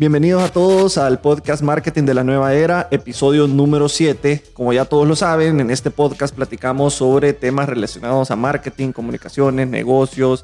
[0.00, 4.44] Bienvenidos a todos al podcast Marketing de la Nueva Era, episodio número 7.
[4.54, 9.68] Como ya todos lo saben, en este podcast platicamos sobre temas relacionados a marketing, comunicaciones,
[9.68, 10.42] negocios,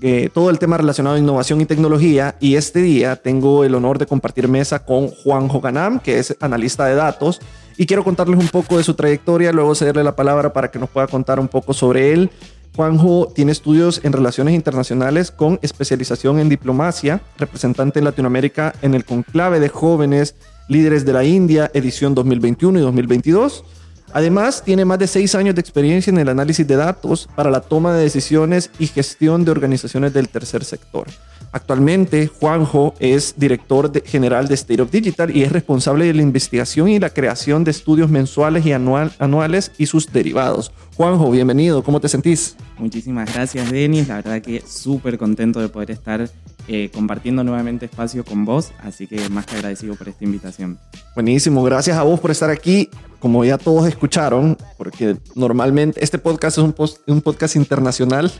[0.00, 2.36] eh, todo el tema relacionado a innovación y tecnología.
[2.40, 6.86] Y este día tengo el honor de compartir mesa con Juan Joganam, que es analista
[6.86, 7.42] de datos.
[7.76, 10.88] Y quiero contarles un poco de su trayectoria, luego cederle la palabra para que nos
[10.88, 12.30] pueda contar un poco sobre él
[12.76, 19.06] Juanjo tiene estudios en relaciones internacionales con especialización en diplomacia, representante en Latinoamérica en el
[19.06, 20.34] conclave de jóvenes
[20.68, 23.64] líderes de la India, edición 2021 y 2022.
[24.12, 27.60] Además, tiene más de seis años de experiencia en el análisis de datos para la
[27.62, 31.06] toma de decisiones y gestión de organizaciones del tercer sector.
[31.52, 36.88] Actualmente, Juanjo es director general de State of Digital y es responsable de la investigación
[36.88, 40.72] y la creación de estudios mensuales y anuales y sus derivados.
[40.96, 42.56] Juanjo, bienvenido, ¿cómo te sentís?
[42.78, 44.08] Muchísimas gracias, Denis.
[44.08, 46.28] La verdad que súper contento de poder estar
[46.68, 50.78] eh, compartiendo nuevamente espacio con vos, así que más que agradecido por esta invitación.
[51.14, 52.90] Buenísimo, gracias a vos por estar aquí.
[53.20, 56.74] Como ya todos escucharon, porque normalmente este podcast es un,
[57.06, 58.30] un podcast internacional,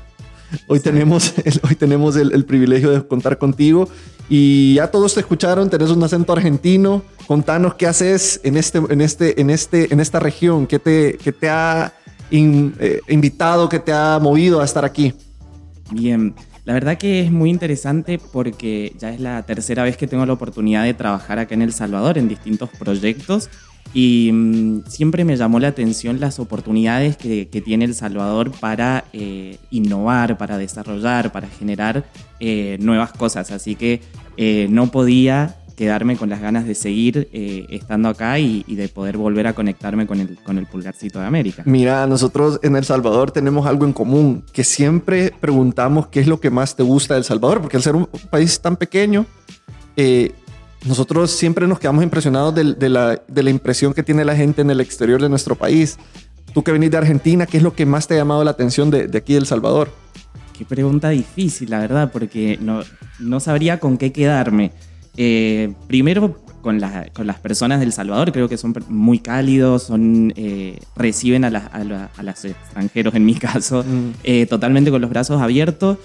[0.67, 3.89] Hoy tenemos, el, hoy tenemos el, privilegio de contar contigo
[4.29, 7.03] y ya todos te escucharon, tenés un acento argentino.
[7.27, 11.33] Contanos qué haces en, este, en, este, en, este, en esta región, qué te, qué
[11.33, 11.93] te ha
[12.31, 15.15] eh, invitado, qué te ha movido a estar aquí.
[15.91, 20.27] Bien, la verdad que es muy interesante porque ya es la tercera vez que tengo
[20.27, 23.49] la oportunidad de trabajar acá en El Salvador en distintos proyectos
[23.93, 29.59] y mm, siempre me llamó la atención las oportunidades que, tiene El Salvador para eh,
[29.71, 32.05] innovar, para desarrollar, para generar
[32.39, 33.51] eh, nuevas cosas.
[33.51, 34.03] Así que
[34.37, 39.47] eh, no podía quedarme con las ganas de seguir estando acá y, de poder volver
[39.47, 41.65] a conectarme con el, con el pulgarcito de América.
[41.67, 46.41] Mira, nosotros en El Salvador tenemos algo en común, que siempre preguntamos qué es lo
[46.41, 49.27] que más te gusta de El Salvador, porque al ser un país tan pequeño,
[50.87, 55.21] nosotros siempre nos quedamos impresionados de, la, impresión que tiene la gente en el exterior
[55.21, 55.99] de nuestro país.
[56.55, 58.91] Tú que venís de Argentina, ¿qué es lo que más te ha llamado la atención
[58.91, 59.91] de, aquí de El Salvador?
[60.57, 62.83] Qué pregunta difícil, la verdad, porque no,
[63.19, 64.73] no sabría con qué quedarme.
[65.19, 66.81] Eh, primero, con,
[67.13, 72.23] con, las personas del Salvador, creo que son muy cálidos, son, eh, reciben a, a,
[72.23, 74.11] los extranjeros, en mi caso, mm.
[74.25, 75.99] eh, totalmente con los brazos abiertos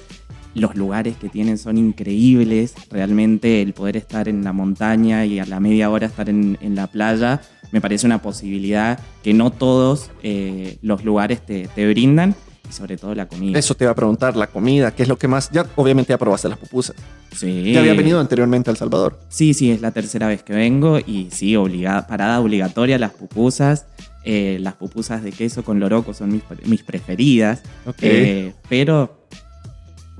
[0.54, 5.46] los lugares que tienen son increíbles, realmente el poder estar en la montaña y a
[5.46, 7.42] la media hora estar en, la playa
[7.72, 12.36] me parece una posibilidad que no todos eh, los lugares te, brindan
[12.70, 13.58] y sobre todo la comida.
[13.58, 15.50] Eso te iba a preguntar, la comida, ¿qué es lo que más?
[15.52, 16.96] Ya obviamente ya probaste las pupusas.
[17.34, 17.72] Sí.
[17.72, 19.20] ¿Ya había venido anteriormente a El Salvador?
[19.30, 23.86] Sí, sí, es la tercera vez que vengo y sí, obligada, parada obligatoria las pupusas.
[24.24, 27.64] Eh, las pupusas de queso con loroco son mis, preferidas.
[28.02, 29.21] Eh, pero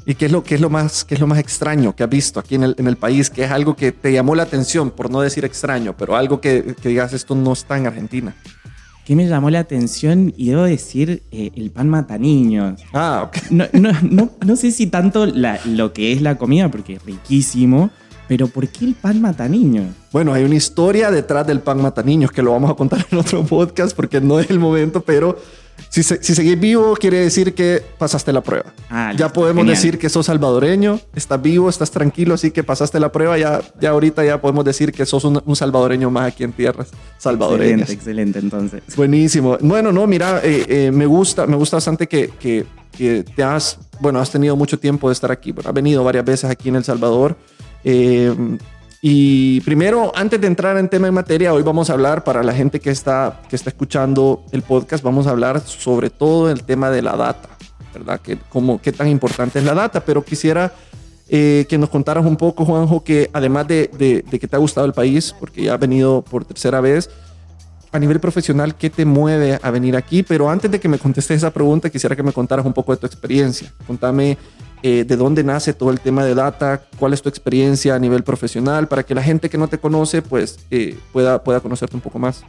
[0.06, 2.10] ¿Y qué es lo, qué es lo, más, qué es lo más extraño que has
[2.10, 3.30] visto aquí en el, en el país?
[3.30, 6.76] ¿Qué es algo que te llamó la atención, por no decir extraño, pero algo que,
[6.82, 8.36] que digas esto no está en Argentina?
[9.06, 10.34] ¿Qué me llamó la atención?
[10.38, 12.82] Y debo decir eh, el pan mata niños.
[12.94, 13.52] Ah, ok.
[13.52, 17.06] No, no, no, no sé si tanto la, lo que es la comida, porque es
[17.06, 17.92] riquísimo,
[18.28, 19.88] pero ¿por qué el pan mata niños?
[20.12, 23.18] Bueno, hay una historia detrás del pan mata niños que lo vamos a contar en
[23.18, 25.38] otro podcast porque no es el momento, pero
[25.90, 28.74] si, seguís vivo, quiere decir que pasaste la prueba.
[28.90, 33.12] Ah, ya podemos decir que sos salvadoreño, estás vivo, estás tranquilo, así que pasaste la
[33.12, 33.38] prueba.
[33.38, 37.90] Ya, ya ahorita ya podemos decir que sos un, salvadoreño más aquí en tierras salvadoreñas.
[37.90, 38.96] Excelente, excelente, entonces.
[38.96, 39.58] Buenísimo.
[39.62, 42.66] Bueno, no, mira, eh, eh, me gusta, me gusta bastante que, que,
[42.98, 45.52] que, te has, bueno, has tenido mucho tiempo de estar aquí.
[45.52, 47.36] Bueno, has venido varias veces aquí en El Salvador.
[47.84, 48.34] Eh,
[49.02, 52.54] y primero, antes de entrar en tema en materia, hoy vamos a hablar para la
[52.54, 56.92] gente que está, que está escuchando el podcast, vamos a hablar sobre todo el tema
[56.92, 57.50] de la data,
[57.94, 58.20] ¿verdad?
[58.20, 60.72] Que, como, qué tan importante es la data, pero quisiera
[61.30, 64.86] eh, que nos contaras un poco, Juanjo, que además de, de, que te ha gustado
[64.86, 67.10] el país, porque ya has venido por tercera vez,
[67.92, 70.22] a nivel profesional, ¿qué te mueve a venir aquí?
[70.24, 73.00] Pero antes de que me contestes esa pregunta, quisiera que me contaras un poco de
[73.00, 73.74] tu experiencia.
[73.88, 74.38] Contame
[74.84, 78.24] eh, de dónde nace todo el tema de data, cuál es tu experiencia a nivel
[78.24, 82.02] profesional, para que la gente que no te conoce pues eh, pueda, pueda conocerte un
[82.02, 82.44] poco más.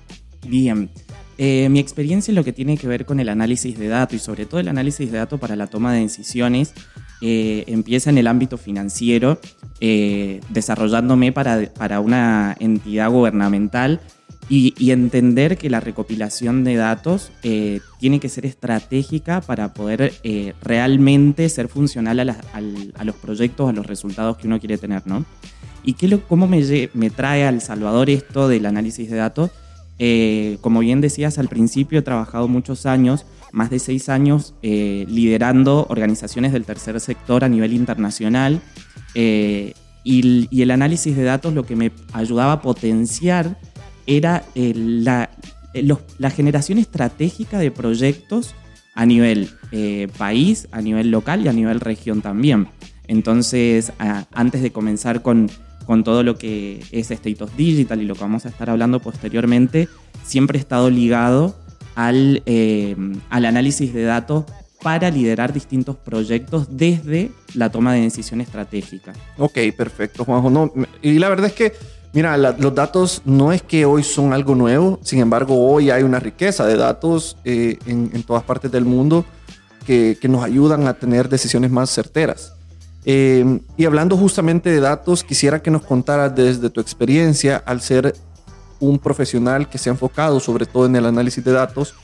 [0.47, 0.91] Bien,
[1.39, 4.19] eh, mi experiencia en lo que tiene que ver con el análisis de datos y
[4.19, 6.75] sobre todo el análisis de datos para la toma de decisiones
[7.25, 9.39] empieza en el ámbito financiero,
[9.79, 14.01] desarrollándome para, para una entidad gubernamental
[14.49, 20.55] y, entender que la recopilación de datos eh, tiene que ser estratégica para poder eh,
[20.63, 25.25] realmente ser funcional a, los proyectos, a los resultados que uno quiere tener, ¿no?
[25.85, 29.51] ¿Y qué lo, cómo me, me, trae al Salvador esto del análisis de datos?
[29.99, 35.87] Eh, como bien decías al principio, he trabajado muchos años, más de seis años, liderando
[35.89, 38.61] organizaciones del tercer sector a nivel internacional
[39.15, 43.57] Y, el análisis de datos lo que me ayudaba a potenciar
[44.07, 45.31] era la,
[46.19, 48.55] la generación estratégica de proyectos
[48.95, 52.69] a nivel eh, país, a nivel local y a nivel región también.
[53.09, 53.93] Entonces,
[54.33, 55.51] antes de comenzar con,
[55.87, 59.01] con todo lo que es State of Digital y lo que vamos a estar hablando
[59.01, 59.89] posteriormente,
[60.25, 61.57] siempre he estado ligado
[61.95, 62.97] al, eh,
[63.29, 64.45] al análisis de datos
[64.83, 69.13] para liderar distintos proyectos desde la toma de decisión estratégica.
[69.39, 70.73] Ok, perfecto, Juanjo.
[71.03, 71.73] y la verdad es que
[72.15, 76.19] Mira, los datos no es que hoy son algo nuevo, sin embargo hoy hay una
[76.19, 79.25] riqueza de datos eh, en, todas partes del mundo
[79.87, 82.53] que, nos ayudan a tener decisiones más certeras.
[83.07, 88.15] Eh, y hablando justamente de datos, quisiera que nos contaras desde tu experiencia al ser
[88.79, 91.95] un profesional que se ha enfocado sobre todo en el análisis de datos,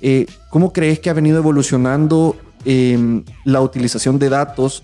[0.00, 2.36] eh, ¿cómo crees que ha venido evolucionando
[3.44, 4.82] la utilización de datos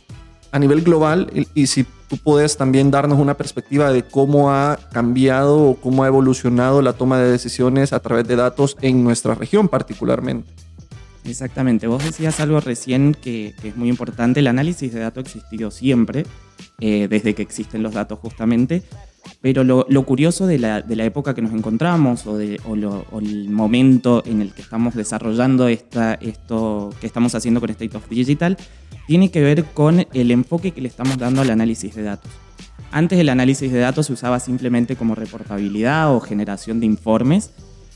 [0.55, 5.71] a nivel global y, si tú puedes también darnos una perspectiva de cómo ha cambiado
[5.71, 9.67] o cómo ha evolucionado la toma de decisiones a través de datos en nuestra región
[9.67, 10.49] particularmente.
[11.25, 15.73] Exactamente, vos decías algo recién que, es muy importante, el análisis de datos ha existido
[15.73, 16.25] siempre,
[16.79, 18.85] eh, desde que existen los datos justamente,
[19.41, 22.61] pero lo, curioso de la, época que nos encontramos o, de,
[23.21, 28.09] el momento en el que estamos desarrollando esta, esto que estamos haciendo con State of
[28.09, 28.57] Digital
[29.07, 32.31] tiene que ver con el enfoque que le estamos dando al análisis de datos.
[32.91, 37.51] Antes el análisis de datos se usaba simplemente como reportabilidad o generación de informes,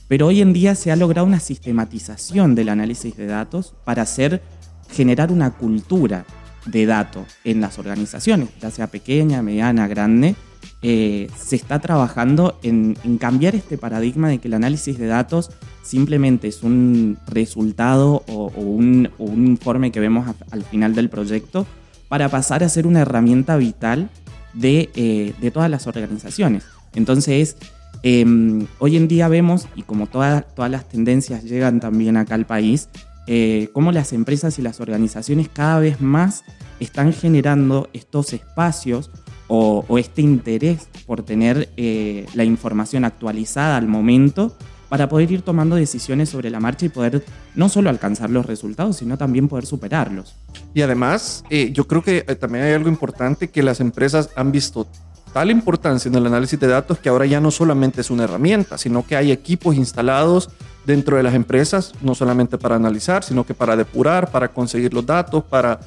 [0.09, 4.43] pero hoy en día se ha logrado una sistematización del análisis de datos para hacer
[4.91, 6.25] generar una cultura
[6.67, 10.35] de datos en las organizaciones, ya sea pequeña, mediana, grande,
[10.81, 15.51] eh, se está trabajando en, cambiar este paradigma de que el análisis de datos
[15.83, 21.67] simplemente es un resultado o, un, informe que vemos al final del proyecto
[22.09, 24.09] para pasar a ser una herramienta vital
[24.55, 26.65] de, eh, todas las organizaciones.
[26.95, 27.57] Entonces,
[28.03, 32.89] em, hoy en día vemos, y como todas las tendencias llegan también acá al país,
[33.27, 36.45] eh, cómo las empresas y las organizaciones cada vez más
[36.81, 39.11] están generando estos espacios
[39.49, 44.57] o, este interés por tener eh, la información actualizada al momento
[44.89, 47.25] para poder ir tomando decisiones sobre la marcha y poder
[47.55, 50.37] no solo alcanzar los resultados, sino también poder superarlos.
[50.75, 54.53] Y además, eh, yo creo que eh, también hay algo importante que las empresas han
[54.53, 54.87] visto
[55.33, 58.79] tal importancia en el análisis de datos que ahora ya no solamente es una herramienta,
[58.79, 60.51] sino que hay equipos instalados
[60.89, 65.05] dentro de las empresas, no solamente para analizar, sino que para depurar, para conseguir los
[65.05, 65.81] datos, para...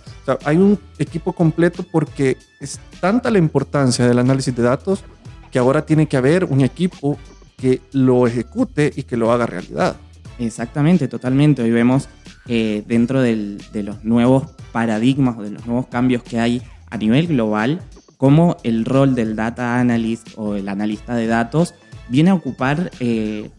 [0.46, 5.04] hay un equipo completo porque es tanta la importancia del análisis de datos
[5.50, 7.18] que ahora tiene que haber un equipo
[7.58, 9.96] que lo ejecute y que lo haga realidad.
[10.38, 11.64] Exactamente, totalmente.
[11.64, 12.08] Hoy vemos
[12.48, 16.62] eh, dentro de los nuevos paradigmas o de los nuevos cambios que hay
[16.92, 17.82] a nivel global,
[18.18, 21.74] cómo el rol del data analyst o el analista de datos
[22.08, 23.50] viene a ocupar eh,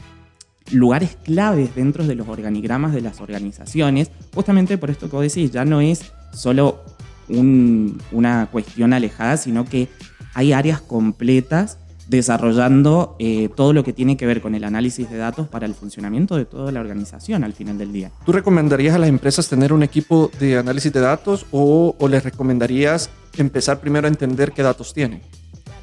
[0.71, 5.51] lugares claves dentro de los organigramas de las organizaciones, justamente por esto que vos decís,
[5.51, 6.83] ya no es solo
[7.29, 9.89] una cuestión alejada, sino que
[10.35, 11.79] hay áreas completas
[12.09, 15.75] desarrollando eh, todo lo que tiene que ver con el análisis de datos para el
[15.75, 18.11] funcionamiento de toda la organización al final del día.
[18.27, 22.23] ¿Tú recomendarías a las empresas tener un equipo de análisis de datos o, o les
[22.25, 25.23] recomendarías empezar primero a entender qué datos tienen?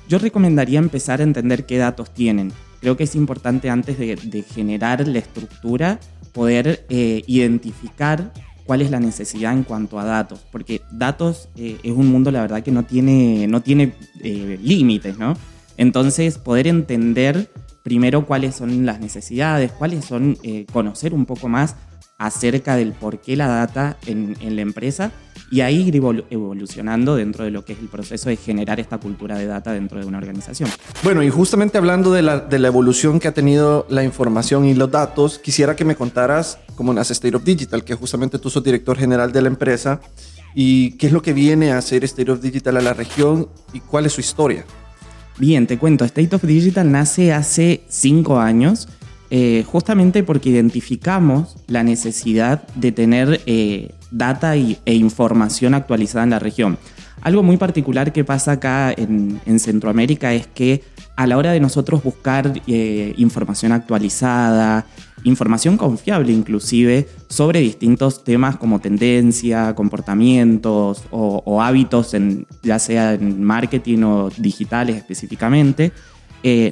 [0.07, 5.07] Yo recomendaría empezar a entender qué datos tienen creo que es importante antes de, generar
[5.07, 5.99] la estructura
[6.33, 8.31] poder eh, identificar
[8.65, 12.41] cuál es la necesidad en cuanto a datos, porque datos eh, es un mundo, la
[12.41, 15.33] verdad, que no tiene, no tiene eh, límites, ¿no?
[15.77, 17.51] Entonces, poder entender
[17.83, 20.37] primero cuáles son las necesidades, cuáles son,
[20.71, 21.75] conocer un poco más
[22.19, 25.11] acerca del por qué la data en, en la empresa
[25.51, 29.35] y ahí ir evolucionando dentro de lo que es el proceso de generar esta cultura
[29.37, 30.69] de data dentro de una organización.
[31.03, 34.75] Bueno, y justamente hablando de la, de la evolución que ha tenido la información y
[34.75, 38.63] los datos, quisiera que me contaras cómo nace State of Digital, que justamente tú sos
[38.63, 40.01] director general de la empresa,
[40.53, 43.79] y qué es lo que viene a hacer State of Digital a la región y
[43.79, 44.65] cuál es su historia.
[45.37, 48.89] Bien, te cuento, State of Digital nace hace cinco años.
[49.31, 56.31] Eh, justamente porque identificamos la necesidad de tener eh, data y, e información actualizada en
[56.31, 56.79] la región.
[57.21, 60.83] Algo muy particular que pasa acá en, Centroamérica es que
[61.15, 64.85] a la hora de nosotros buscar eh, información actualizada,
[65.25, 72.15] información confiable inclusive, sobre distintos temas como tendencia, comportamientos o, hábitos,
[72.63, 75.91] ya sea en marketing o digitales específicamente,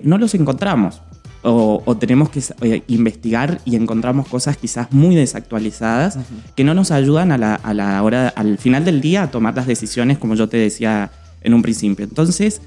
[0.03, 1.01] no los encontramos
[1.43, 6.17] o, tenemos que eh, investigar y encontramos cosas quizás muy desactualizadas
[6.55, 10.17] que no nos ayudan a la, hora, al final del día, a tomar las decisiones,
[10.17, 12.05] como yo te decía en un principio.
[12.05, 12.61] Entonces,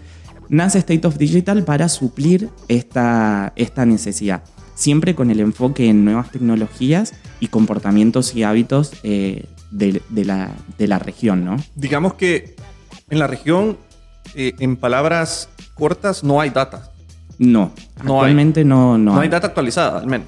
[0.48, 4.42] nace State of Digital para suplir esta, esta necesidad,
[4.74, 10.88] siempre con el enfoque en nuevas tecnologías y comportamientos y hábitos eh, de, la, de,
[10.88, 11.56] la, región, ¿no?
[11.74, 12.56] Digamos que
[13.08, 13.78] en la región,
[14.34, 16.89] eh, en palabras cortas, no hay data.
[17.40, 19.30] No, actualmente no, no, no hay.
[19.30, 20.26] data actualizada, al menos.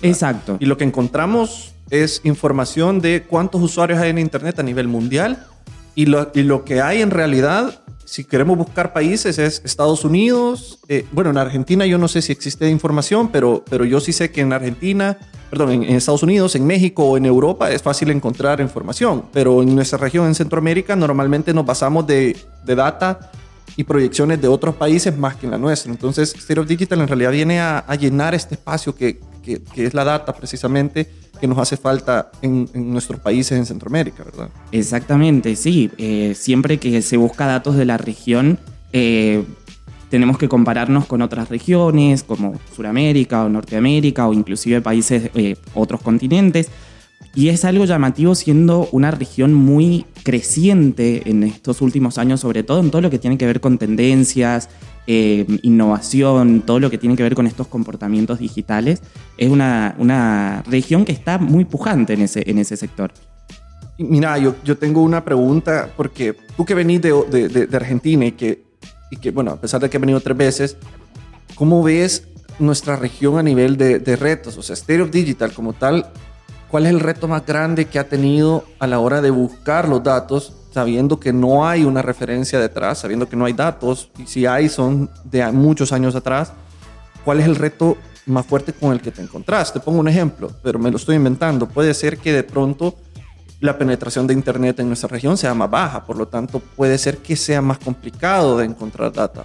[0.00, 0.56] Exacto.
[0.60, 5.46] Y lo que encontramos es información de cuántos usuarios hay en Internet a nivel mundial
[5.94, 10.78] y lo, y lo que hay en realidad si queremos buscar países es Estados Unidos.
[10.88, 14.30] Eh, bueno, en Argentina yo no sé si existe información, pero, pero yo sí sé
[14.30, 15.18] que en Argentina,
[15.50, 19.24] perdón, en, Estados Unidos, en México o en Europa es fácil encontrar información.
[19.32, 23.30] Pero en nuestra región, en Centroamérica, normalmente nos basamos de, de data
[23.76, 25.90] y proyecciones de otros países más que en la nuestra.
[25.90, 29.94] Entonces, State Digital en realidad viene a, a llenar este espacio que, que, que es
[29.94, 31.08] la data precisamente
[31.40, 34.48] que nos hace falta en, nuestros países en Centroamérica, ¿verdad?
[34.72, 35.90] Exactamente, sí.
[35.98, 38.58] Eh, siempre que se busca datos de la región,
[38.92, 39.44] eh,
[40.10, 46.00] tenemos que compararnos con otras regiones como Sudamérica o Norteamérica o inclusive países, eh, otros
[46.00, 46.68] continentes.
[47.34, 52.80] Y es algo llamativo siendo una región muy creciente en estos últimos años, sobre todo
[52.80, 54.68] en todo lo que tiene que ver con tendencias,
[55.06, 59.02] eh, innovación, todo lo que tiene que ver con estos comportamientos digitales,
[59.36, 63.12] es una, una región que está muy pujante en ese, en ese sector.
[63.98, 68.32] Mira, yo, yo tengo una pregunta, porque tú que venís de, de, de, Argentina y
[68.32, 68.64] que,
[69.10, 70.76] y que, bueno, a pesar de que he venido tres veces,
[71.54, 72.26] ¿cómo ves
[72.58, 74.56] nuestra región a nivel de, de retos?
[74.56, 76.06] O sea, State of Digital como tal,
[76.70, 80.02] ¿cuál es el reto más grande que ha tenido a la hora de buscar los
[80.02, 84.44] datos sabiendo que no hay una referencia detrás, sabiendo que no hay datos, y si
[84.44, 86.52] hay son de muchos años atrás,
[87.24, 89.72] ¿cuál es el reto más fuerte con el que te encontrás?
[89.72, 91.68] Te pongo un ejemplo, pero me lo estoy inventando.
[91.68, 92.96] Puede ser que de pronto
[93.60, 97.18] la penetración de Internet en nuestra región sea más baja, por lo tanto puede ser
[97.18, 99.44] que sea más complicado de encontrar data.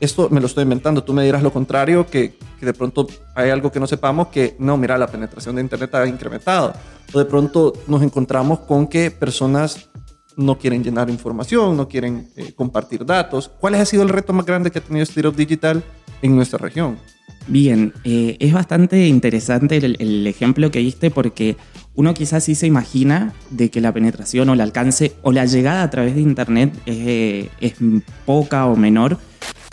[0.00, 3.50] Esto me lo estoy inventando, tú me dirás lo contrario, que, que de pronto hay
[3.50, 6.72] algo que no sepamos, que no, mira, la penetración de Internet ha incrementado.
[7.12, 9.88] O de pronto nos encontramos con que personas
[10.38, 13.50] no quieren llenar información, no quieren eh, compartir datos.
[13.58, 15.82] ¿Cuál ha sido el reto más grande que ha tenido State Digital
[16.22, 16.96] en nuestra región?
[17.48, 21.56] Bien, eh, es bastante interesante el, ejemplo que diste porque
[21.98, 25.82] uno quizás sí se imagina de que la penetración o el alcance o la llegada
[25.82, 27.50] a través de Internet es, eh,
[28.24, 29.18] poca o menor,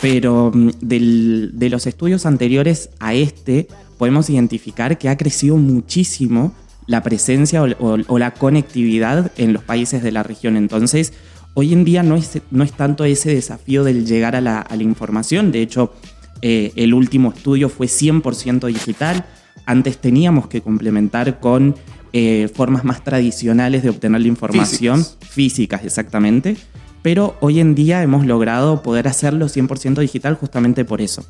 [0.00, 6.52] pero mm, de los estudios anteriores a este podemos identificar que ha crecido muchísimo
[6.88, 10.56] la presencia o, la conectividad en los países de la región.
[10.56, 11.12] Entonces,
[11.54, 15.52] hoy en día no es, no es tanto ese desafío del llegar a la, información.
[15.52, 15.94] De hecho,
[16.42, 19.26] eh, el último estudio fue 100% digital.
[19.64, 21.76] Antes teníamos que complementar con
[22.18, 25.28] eh, formas más tradicionales de obtener la información, físicas.
[25.28, 26.56] físicas exactamente.
[27.02, 31.26] Pero hoy en día hemos logrado poder hacerlo 100% digital justamente por eso.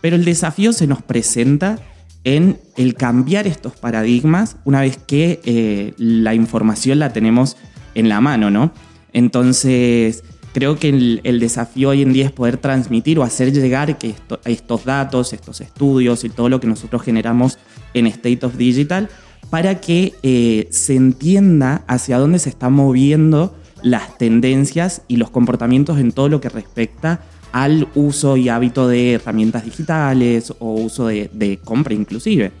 [0.00, 1.80] Pero el desafío se nos presenta
[2.22, 7.56] en el cambiar estos paradigmas una vez que eh, la información la tenemos
[7.96, 8.70] en la mano, ¿no?
[9.12, 14.14] Entonces, creo que el, desafío hoy en día es poder transmitir o hacer llegar que
[14.44, 17.58] estos datos, estos estudios y todo lo que nosotros generamos
[17.92, 19.08] en State of Digital
[19.50, 25.98] para que eh, se entienda hacia dónde se están moviendo las tendencias y los comportamientos
[25.98, 27.20] en todo lo que respecta
[27.52, 32.52] al uso y hábito de herramientas digitales o uso de, compra inclusive.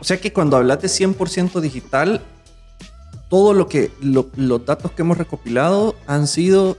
[0.00, 2.22] O sea que cuando hablas de 100% digital,
[3.28, 4.26] todo lo que los
[4.64, 6.76] datos que hemos recopilado han sido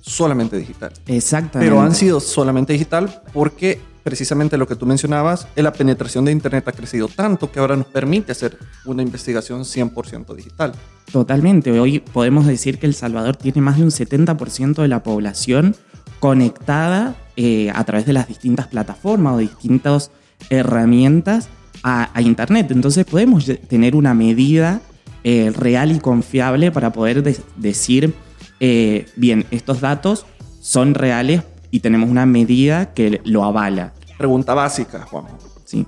[0.00, 0.92] solamente digital.
[1.06, 1.70] Exactamente.
[1.70, 6.66] Pero han sido solamente digital porque precisamente lo que tú mencionabas, la penetración de Internet
[6.68, 10.72] ha crecido tanto que ahora nos permite hacer una investigación 100% digital.
[11.12, 11.78] Totalmente.
[11.78, 15.74] Hoy podemos decir que El Salvador tiene más de un 70% de la población
[16.20, 20.10] conectada eh, a través de las distintas plataformas o distintas
[20.50, 21.48] herramientas
[21.82, 22.70] a, Internet.
[22.70, 24.80] Entonces podemos tener una medida
[25.24, 27.22] eh, real y confiable para poder
[27.56, 28.14] decir,
[28.60, 30.26] eh, bien, estos datos
[30.60, 33.92] son reales y tenemos una medida que lo avala.
[34.18, 35.26] Pregunta básica, Juan.
[35.64, 35.86] Sí.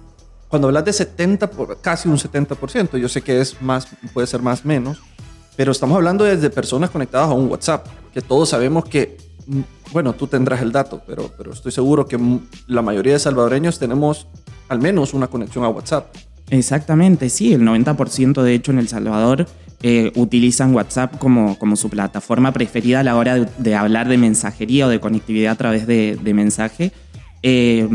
[0.48, 4.64] Cuando hablas de 70, casi un 70%, yo sé que es más, puede ser más
[4.64, 5.02] menos,
[5.56, 9.16] pero estamos hablando desde personas conectadas a un WhatsApp, que todos sabemos que
[9.92, 12.18] bueno, tú tendrás el dato, pero, pero estoy seguro que
[12.66, 14.26] la mayoría de salvadoreños tenemos
[14.68, 16.14] al menos una conexión a WhatsApp.
[16.50, 19.46] Exactamente, sí, el 90% de hecho en El Salvador
[19.82, 24.86] eh, utilizan WhatsApp como, como su plataforma preferida a la hora de, hablar de mensajería
[24.86, 26.92] o de conectividad a través de, mensaje.
[27.42, 27.88] Eh,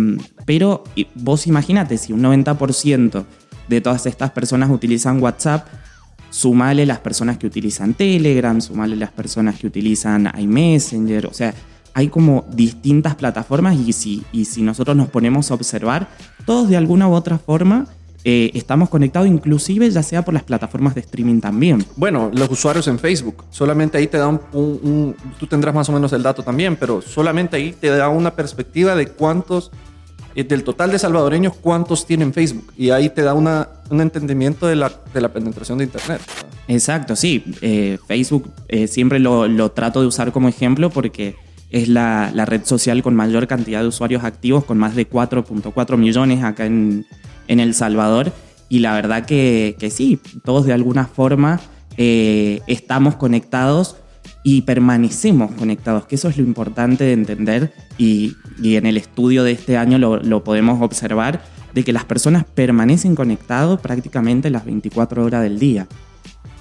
[0.45, 0.83] pero
[1.15, 3.25] vos imagínate, si un 90%
[3.69, 5.67] de todas estas personas utilizan WhatsApp,
[6.29, 11.53] sumale las personas que utilizan Telegram, sumale las personas que utilizan iMessenger, o sea,
[11.93, 16.07] hay como distintas plataformas y si, y si nosotros nos ponemos a observar,
[16.45, 17.87] todos de alguna u otra forma
[18.29, 21.85] eh, estamos conectados inclusive ya sea por las plataformas de streaming también.
[21.95, 26.11] Bueno, los usuarios en Facebook, solamente ahí te da un, tú tendrás más o menos
[26.11, 29.71] el dato también, pero solamente ahí te da una perspectiva de cuántos,
[30.35, 32.73] eh, del total de salvadoreños, cuántos tienen Facebook.
[32.75, 36.19] Y ahí te da una, un entendimiento de la, de la penetración de Internet.
[36.67, 37.45] Exacto, sí.
[37.61, 38.51] Eh, Facebook
[38.89, 41.37] siempre lo, lo trato de usar como ejemplo porque
[41.69, 46.43] es la, red social con mayor cantidad de usuarios activos, con más de 4.4 millones
[46.43, 47.05] acá en,
[47.47, 48.31] El Salvador.
[48.69, 51.59] Y la verdad que, sí, todos de alguna forma
[51.97, 53.95] eh, estamos conectados
[54.43, 59.51] y permanecemos conectados, que eso es lo importante de entender y, en el estudio de
[59.51, 61.41] este año lo, lo, podemos observar,
[61.73, 65.87] de que las personas permanecen conectados prácticamente las 24 horas del día.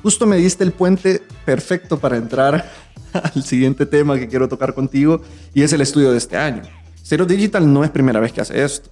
[0.03, 2.71] Justo me diste el puente perfecto para entrar
[3.13, 5.23] al siguiente tema que quiero tocar contigo
[5.55, 6.63] y es el estudio de este año.
[7.03, 8.91] Zero Digital no es primera vez que hace esto.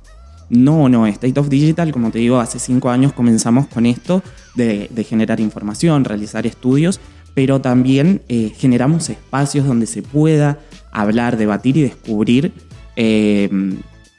[0.50, 4.22] No, no, State of Digital, como te digo, hace cinco años comenzamos con esto
[4.54, 7.00] de, generar información, realizar estudios,
[7.34, 10.58] pero también eh, generamos espacios donde se pueda
[10.92, 12.52] hablar, debatir y descubrir
[12.96, 13.50] eh,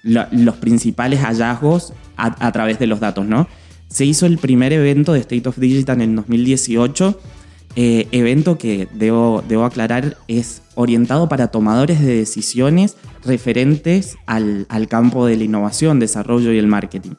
[0.04, 3.48] los principales hallazgos a, a, través de los datos, ¿no?
[3.88, 7.20] Se hizo el primer evento de State of Digital en el 2018
[7.76, 15.26] eh, evento que debo, debo aclarar es orientado para tomadores de decisiones referentes al, campo
[15.26, 17.12] de la innovación, desarrollo y el marketing.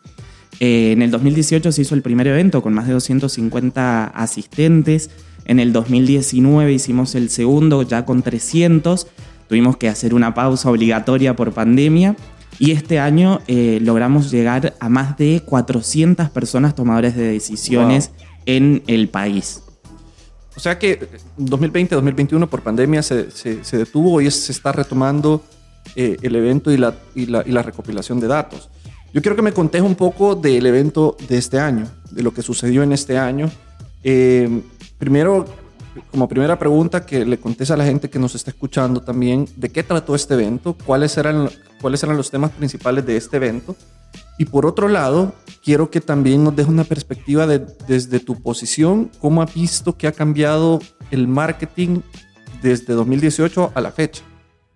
[0.61, 5.11] Eh, en el 2018 se hizo el primer evento con más de 250 asistentes.
[5.45, 9.07] En el 2019 hicimos el segundo ya con 300.
[9.49, 12.17] Tuvimos que hacer una pausa obligatoria por pandemia.
[12.59, 18.13] Y este año eh, logramos llegar a más de 400 personas tomadores de decisiones
[18.47, 19.65] en el país.
[20.57, 25.45] O sea que 2020-2021 por pandemia se, se, detuvo y se está retomando
[25.95, 28.71] eh, el evento y la, y, la, y la, recopilación de datos.
[29.12, 32.42] Yo quiero que me contes un poco del evento de este año, de lo que
[32.42, 33.51] sucedió en este año.
[34.03, 34.62] Eh,
[34.99, 35.45] primero,
[36.11, 39.69] como primera pregunta, que le contes a la gente que nos está escuchando también, ¿de
[39.69, 40.77] qué trató este evento?
[40.87, 41.51] ¿Cuáles eran,
[41.83, 43.77] cuáles eran los temas principales de este evento?
[44.38, 49.11] Y por otro lado, quiero que también nos deje una perspectiva de, desde tu posición,
[49.20, 52.01] cómo ha visto que ha cambiado el marketing
[52.62, 54.22] desde 2018 a la fecha.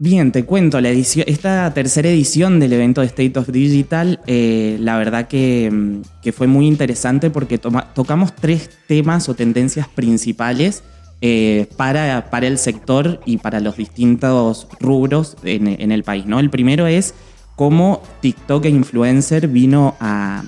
[0.03, 4.79] Bien, te cuento, la edición, esta tercera edición del evento de State of Digital, eh,
[4.81, 10.83] la verdad que, mm, que, fue muy interesante porque tocamos tres temas o tendencias principales
[11.21, 16.25] eh, para, para el sector y para los distintos rubros en, en el país.
[16.25, 16.41] ¿no?
[16.41, 17.13] El primero es
[17.61, 20.45] cómo TikTok e influencer vino a,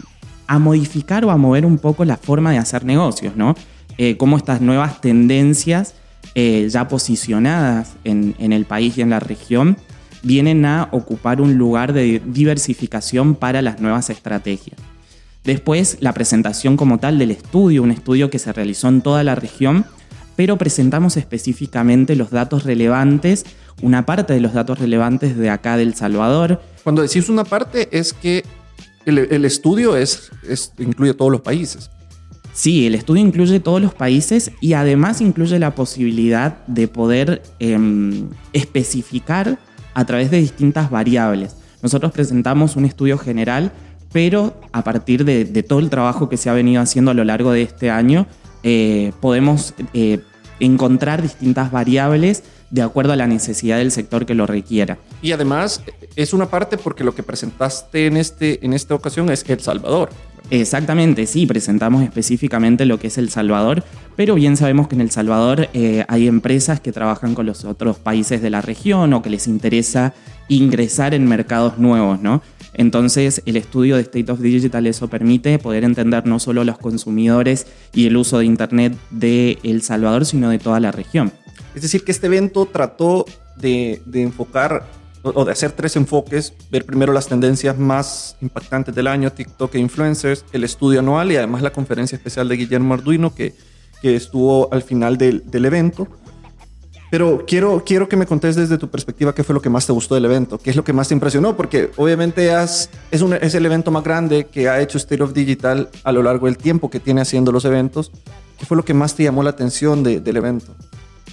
[0.59, 3.55] modificar o a mover un poco la forma de hacer negocios, ¿no?
[3.99, 5.95] Eh, cómo estas nuevas tendencias
[6.35, 9.77] eh, ya posicionadas en, el país y en la región
[10.23, 14.81] vienen a ocupar un lugar de diversificación para las nuevas estrategias.
[15.45, 19.35] Después, la presentación como tal del estudio, un estudio que se realizó en toda la
[19.35, 19.85] región,
[20.37, 23.45] pero presentamos específicamente los datos relevantes,
[23.83, 28.13] una parte de los datos relevantes de acá del Salvador, cuando decís una parte es
[28.13, 28.45] que
[29.07, 30.31] el, estudio es,
[30.79, 31.91] incluye todos los países.
[32.53, 38.29] Sí, el estudio incluye todos los países y además incluye la posibilidad de poder em,
[38.53, 39.59] especificar
[39.95, 41.57] a través de distintas variables.
[41.83, 43.73] Nosotros presentamos un estudio general,
[44.13, 47.53] pero a partir de, todo el trabajo que se ha venido haciendo a lo largo
[47.53, 48.27] de este año,
[48.63, 50.21] eh, podemos eh,
[50.61, 54.99] encontrar distintas variables de acuerdo a la necesidad del sector que lo requiera.
[55.21, 55.83] Y además
[56.17, 60.11] es una parte porque lo que presentaste en, este, en esta ocasión es El Salvador.
[60.51, 63.85] Exactamente, sí, presentamos específicamente lo que es El Salvador,
[64.17, 67.99] pero bien sabemos que en El Salvador eh, hay empresas que trabajan con los otros
[67.99, 70.13] países de la región o que les interesa
[70.57, 72.43] ingresar en mercados nuevos, ¿no?
[72.75, 77.67] Entonces, el estudio de State of Digital eso permite poder entender no solo los consumidores
[77.93, 81.33] y el uso de Internet de El Salvador, sino de toda la región.
[81.75, 84.87] Es decir, que este evento trató de, enfocar
[85.23, 89.79] o de hacer tres enfoques, ver primero las tendencias más impactantes del año, TikTok e
[89.79, 93.55] influencers, el estudio anual y además la conferencia especial de Guillermo Arduino que,
[94.01, 96.09] que estuvo al final del, del, evento.
[97.13, 99.93] Pero quiero, quiero que me contes desde tu perspectiva qué fue lo que más te
[99.93, 102.89] gustó del evento, qué es lo que más te impresionó, porque obviamente es,
[103.21, 106.47] un, es el evento más grande que ha hecho State of Digital a lo largo
[106.47, 108.11] del tiempo que tiene haciendo los eventos.
[108.59, 110.75] ¿Qué fue lo que más te llamó la atención del evento?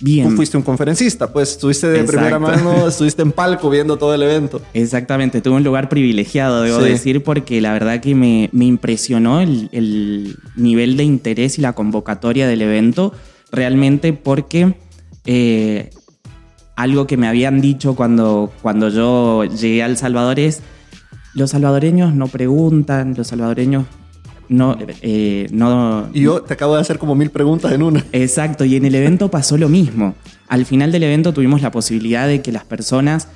[0.02, 0.28] Bien.
[0.28, 4.24] Tú fuiste un conferencista, pues estuviste de primera mano, estuviste en palco viendo todo el
[4.24, 4.62] evento.
[4.74, 10.98] Exactamente, tuve un lugar privilegiado, debo decir, porque la verdad que me, impresionó el, nivel
[10.98, 13.14] de interés y la convocatoria del evento,
[13.50, 14.76] realmente porque
[15.32, 15.92] eh,
[16.76, 20.64] algo que me habían dicho cuando, cuando yo llegué a El Salvador es,
[21.36, 23.86] los salvadoreños no preguntan, los salvadoreños
[24.48, 26.10] no, eh, no...
[26.16, 28.04] Y yo te acabo de hacer como mil preguntas en una.
[28.12, 30.16] Exacto, y en el evento pasó lo mismo.
[30.48, 33.28] Al final del evento tuvimos la posibilidad de que las personas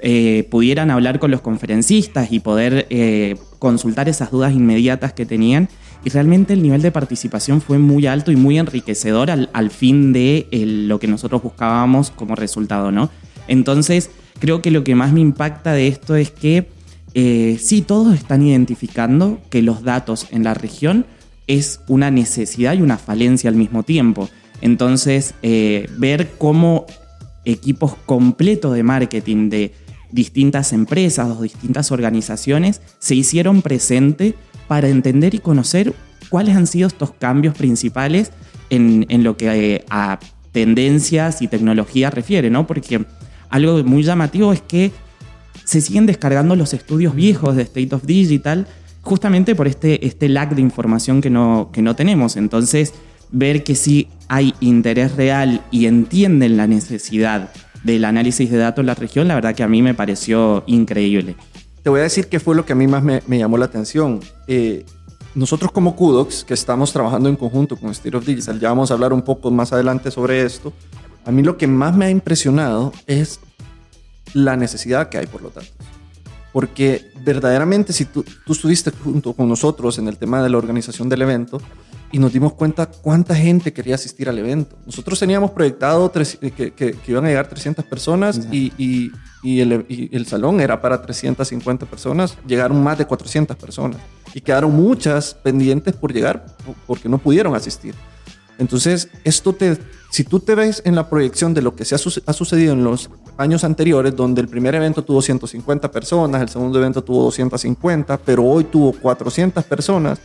[0.00, 5.70] eh, pudieran hablar con los conferencistas y poder eh, consultar esas dudas inmediatas que tenían.
[6.04, 10.12] Y realmente el nivel de participación fue muy alto y muy enriquecedor al, al fin
[10.12, 13.10] de lo que nosotros buscábamos como resultado, ¿no?
[13.48, 16.68] Entonces, creo que lo que más me impacta de esto es que
[17.14, 21.06] eh, sí, todos están identificando que los datos en la región
[21.46, 24.28] es una necesidad y una falencia al mismo tiempo.
[24.60, 26.86] Entonces, eh, ver cómo
[27.44, 29.72] equipos completos de marketing de
[30.12, 34.34] distintas empresas o distintas organizaciones se hicieron presente
[34.70, 35.92] para entender y conocer
[36.28, 38.30] cuáles han sido estos cambios principales
[38.68, 40.20] en, lo que eh, a
[40.52, 42.68] tendencias y tecnología refiere, ¿no?
[42.68, 43.04] Porque
[43.48, 44.92] algo muy llamativo es que
[45.64, 48.68] se siguen descargando los estudios viejos de State of Digital
[49.02, 52.36] justamente por este, este lag de información que no, que no tenemos.
[52.36, 52.94] Entonces,
[53.32, 57.50] ver que sí hay interés real y entienden la necesidad
[57.82, 61.34] del análisis de datos en la región, la verdad que a mí me pareció increíble.
[61.82, 64.20] Te voy a decir qué fue lo que a mí más me, llamó la atención.
[64.46, 64.84] Eh,
[65.34, 68.94] nosotros como Kudox, que estamos trabajando en conjunto con State of Digital, ya vamos a
[68.94, 70.72] hablar un poco más adelante sobre esto,
[71.24, 73.40] a mí lo que más me ha impresionado es
[74.34, 75.72] la necesidad que hay por los datos.
[76.52, 81.08] Porque verdaderamente si tú, tú estuviste junto con nosotros en el tema de la organización
[81.08, 81.60] del evento
[82.12, 84.76] y nos dimos cuenta cuánta gente quería asistir al evento.
[84.86, 90.14] Nosotros teníamos proyectado que, que, iban a llegar 300 personas y, y, y, el, y,
[90.14, 92.36] el, salón era para 350 personas.
[92.46, 94.00] Llegaron más de 400 personas
[94.34, 96.46] y quedaron muchas pendientes por llegar
[96.86, 97.94] porque no pudieron asistir.
[98.58, 99.78] Entonces, esto te,
[100.10, 103.08] si tú te ves en la proyección de lo que se ha, sucedido en los
[103.38, 108.44] años anteriores, donde el primer evento tuvo 150 personas, el segundo evento tuvo 250, pero
[108.44, 110.20] hoy tuvo 400 personas,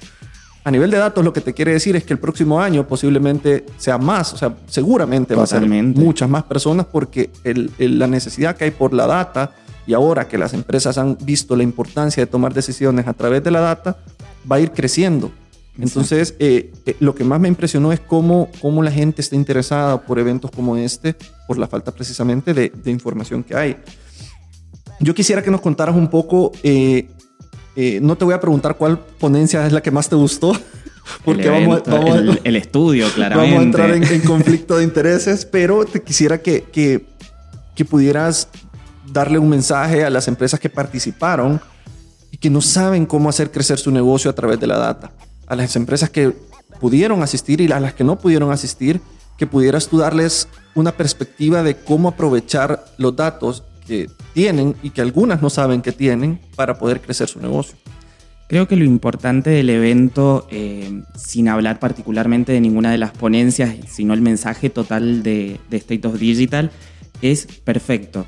[0.65, 3.65] a nivel de datos lo que te quiere decir es que el próximo año posiblemente
[3.77, 7.29] sea más, o sea, seguramente va a ser muchas más personas porque
[7.77, 9.51] la necesidad que hay por la data
[9.85, 13.51] y ahora que las empresas han visto la importancia de tomar decisiones a través de
[13.51, 13.97] la data,
[14.51, 15.31] va a ir creciendo.
[15.77, 20.01] Entonces, eh, eh, lo que más me impresionó es cómo, cómo la gente está interesada
[20.01, 21.15] por eventos como este,
[21.47, 23.77] por la falta precisamente de, información que hay.
[24.99, 27.07] Yo quisiera que nos contaras un poco, eh,
[28.01, 30.53] no te voy a preguntar cuál ponencia es la que más te gustó,
[31.25, 33.51] porque el vamos, vamos el, estudio, claramente.
[33.55, 37.05] Vamos a entrar en, en conflicto de intereses, pero te quisiera que, que,
[37.75, 38.47] que pudieras
[39.11, 41.61] darle un mensaje a las empresas que participaron
[42.31, 45.11] y que no saben cómo hacer crecer su negocio a través de la data
[45.47, 46.33] a las empresas que
[46.79, 49.01] pudieron asistir y a las que no pudieron asistir,
[49.37, 55.01] que pudieras tú darles una perspectiva de cómo aprovechar los datos que tienen y que
[55.01, 57.75] algunas no saben que tienen para poder crecer su negocio.
[58.47, 63.75] Creo que lo importante del evento, eh, sin hablar particularmente de ninguna de las ponencias,
[63.87, 66.69] sino el mensaje total de, de State of Digital,
[67.21, 68.25] es perfecto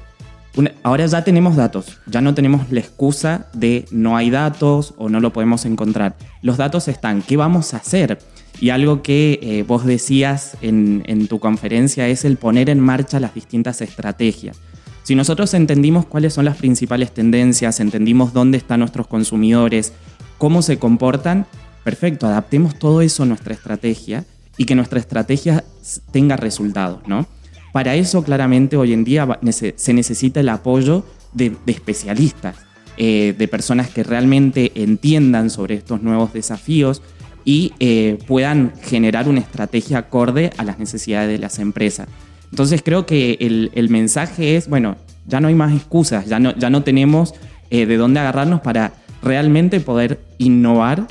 [0.83, 5.19] ahora ya tenemos datos, ya no tenemos la excusa de no hay datos o no
[5.19, 6.17] lo podemos encontrar.
[6.41, 8.19] Los datos están, ¿qué vamos a hacer?
[8.59, 13.19] Y algo que eh, vos decías en, en tu conferencia es el poner en marcha
[13.19, 14.59] las distintas estrategias.
[15.07, 19.93] Si nosotros entendimos cuáles son las principales tendencias, entendimos dónde están nuestros consumidores,
[20.37, 21.45] cómo se comportan,
[21.85, 24.25] perfecto, adaptemos todo eso a nuestra estrategia
[24.57, 25.63] y que nuestra estrategia
[26.11, 27.25] tenga resultados, ¿no?
[27.71, 29.39] Para eso claramente hoy en día
[29.77, 32.57] se necesita el apoyo de, especialistas,
[32.97, 37.01] eh, de personas que realmente entiendan sobre estos nuevos desafíos
[37.45, 42.09] y eh, puedan generar una estrategia acorde a las necesidades de las empresas.
[42.51, 46.69] Entonces creo que el, mensaje es, bueno, ya no hay más excusas, ya no, ya
[46.69, 47.33] no tenemos
[47.69, 51.07] eh, de dónde agarrarnos para realmente poder innovar,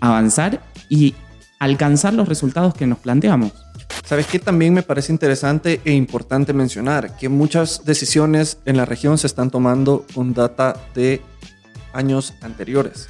[0.00, 1.14] avanzar y
[1.58, 3.52] alcanzar los resultados que nos planteamos.
[4.04, 4.38] ¿Sabes qué?
[4.38, 9.50] También me parece interesante e importante mencionar que muchas decisiones en la región se están
[9.50, 11.20] tomando con data de
[11.92, 13.08] años anteriores.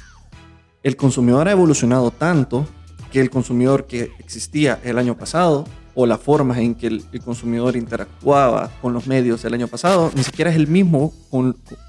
[0.83, 2.67] El consumidor ha evolucionado tanto
[3.11, 7.75] que el consumidor que existía el año pasado o la forma en que el, consumidor
[7.75, 11.13] interactuaba con los medios el año pasado ni siquiera es el mismo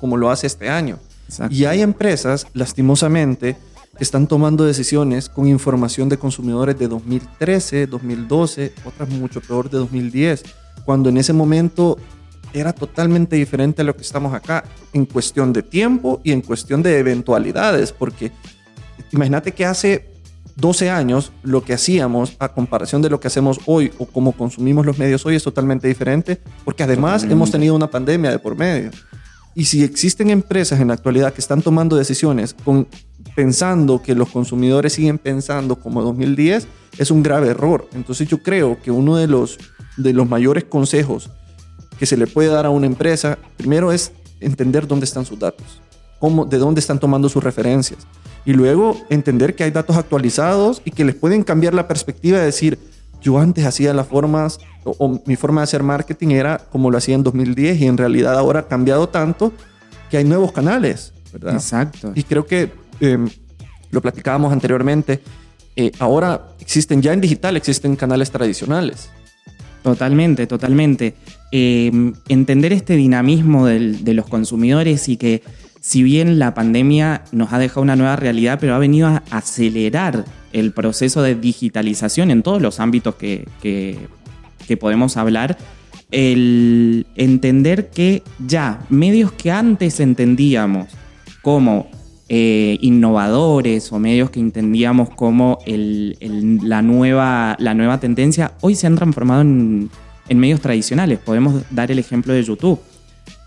[0.00, 0.98] como lo hace este año.
[1.48, 3.56] Y hay empresas, lastimosamente,
[3.96, 9.78] que están tomando decisiones con información de consumidores de 2013, 2012, otras mucho peor de
[9.78, 10.42] 2010.
[10.84, 11.96] cuando en ese momento
[12.52, 16.82] era totalmente diferente a lo que estamos acá en cuestión de tiempo y en cuestión
[16.82, 18.32] de eventualidades, porque
[19.12, 20.11] imagínate que hace
[20.56, 24.84] 12 años lo que hacíamos a comparación de lo que hacemos hoy o cómo consumimos
[24.84, 28.90] los medios hoy es totalmente diferente, porque además hemos tenido una pandemia de por medio.
[29.54, 32.88] Y si existen empresas en la actualidad que están tomando decisiones con,
[33.34, 36.66] pensando que los consumidores siguen pensando como 2010,
[36.98, 37.88] es un grave error.
[37.94, 39.58] Entonces yo creo que uno de los,
[39.96, 41.30] de los mayores consejos
[41.98, 45.80] que se le puede dar a una empresa, primero es entender dónde están sus datos,
[46.18, 48.06] cómo, de dónde están tomando sus referencias.
[48.44, 52.46] Y luego entender que hay datos actualizados y que les pueden cambiar la perspectiva de
[52.46, 52.78] decir,
[53.20, 57.14] yo antes hacía las formas o, mi forma de hacer marketing era como lo hacía
[57.14, 59.52] en 2010 y en realidad ahora ha cambiado tanto
[60.10, 61.54] que hay nuevos canales, ¿verdad?
[61.54, 62.12] Exacto.
[62.16, 63.28] Y creo que em,
[63.90, 65.22] lo platicábamos anteriormente,
[65.76, 69.08] eh, ahora existen ya en digital, existen canales tradicionales.
[69.82, 71.14] Totalmente, totalmente.
[71.50, 75.42] Em, entender este dinamismo de los consumidores y que
[75.82, 80.24] si bien la pandemia nos ha dejado una nueva realidad, pero ha venido a acelerar
[80.52, 83.98] el proceso de digitalización en todos los ámbitos que, que,
[84.76, 85.58] podemos hablar,
[86.12, 90.88] el entender que ya medios que antes entendíamos
[91.42, 91.90] como
[92.30, 98.94] eh, innovadores o medios que entendíamos como la, nueva, la nueva tendencia, hoy se han
[98.94, 99.90] transformado en,
[100.28, 101.18] en medios tradicionales.
[101.18, 102.80] Podemos dar el ejemplo de YouTube.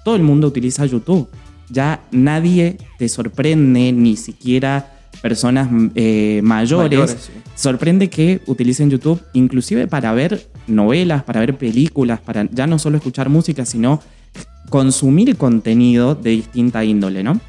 [0.04, 1.28] Todo el mundo utiliza YouTube.
[1.70, 10.14] Ya nadie te sorprende, ni siquiera personas eh, mayores, sorprende que utilicen YouTube inclusive para
[10.14, 14.02] ver novelas, para ver películas, para ya no solo escuchar música, sino
[14.70, 17.40] consumir contenido de distinta índole, ¿no?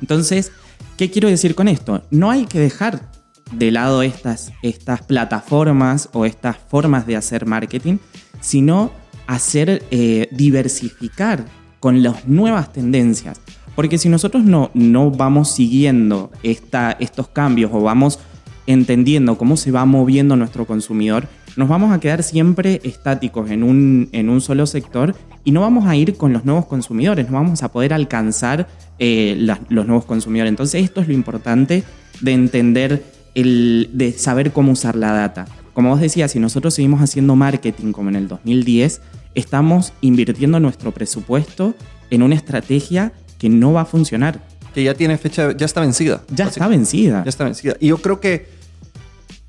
[0.00, 0.52] Entonces,
[0.96, 2.02] ¿qué quiero decir con esto?
[2.10, 3.10] No hay que dejar
[3.52, 7.98] de lado estas, estas plataformas o estas formas de hacer marketing,
[8.40, 8.92] sino
[9.26, 11.44] hacer eh, diversificar
[11.84, 13.42] con las nuevas tendencias.
[13.76, 18.20] Porque si nosotros no, no vamos siguiendo esta, estos cambios o vamos
[18.66, 24.08] entendiendo cómo se va moviendo nuestro consumidor, nos vamos a quedar siempre estáticos en un,
[24.12, 27.62] en un solo sector y no vamos a ir con los nuevos consumidores, no vamos
[27.62, 28.66] a poder alcanzar
[28.98, 29.36] eh,
[29.68, 30.48] los nuevos consumidores.
[30.48, 31.84] Entonces esto es lo importante
[32.22, 35.44] de entender, el, de saber cómo usar la data
[35.74, 39.00] como vos decías, si nosotros seguimos haciendo marketing como en el 2010,
[39.34, 41.74] estamos invirtiendo nuestro presupuesto
[42.10, 44.40] en una estrategia que no va a funcionar.
[44.72, 46.22] Que ya tiene fecha, ya está vencida.
[46.34, 47.24] Ya está vencida.
[47.24, 47.76] Ya está vencida.
[47.80, 48.46] Y yo creo que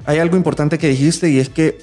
[0.05, 1.77] hay algo importante que dijiste y es que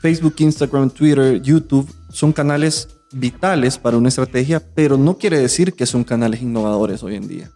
[0.00, 5.86] Facebook, Instagram, Twitter, YouTube son canales vitales para una estrategia, pero no quiere decir que
[5.86, 7.50] son canales innovadores hoy en día.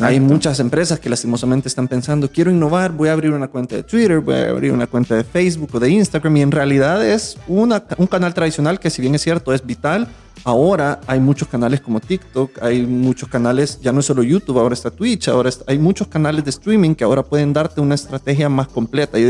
[0.00, 3.84] Hay muchas empresas que lastimosamente están pensando, quiero innovar, voy a abrir una cuenta de
[3.84, 7.38] Twitter, voy a abrir una cuenta de Facebook o de Instagram y en realidad es
[7.46, 10.08] una, un canal tradicional que si bien es cierto es vital,
[10.42, 14.74] ahora hay muchos canales como TikTok, hay muchos canales, ya no es solo YouTube, ahora
[14.74, 18.66] está Twitch, ahora hay muchos canales de streaming que ahora pueden darte una estrategia más
[18.66, 19.24] completa y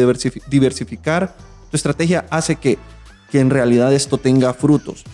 [0.49, 1.35] diversificar
[1.71, 2.79] tu estrategia hace que,
[3.31, 5.05] que en realidad esto tenga frutos.